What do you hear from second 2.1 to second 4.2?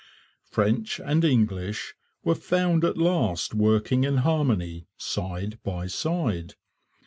were found at last working in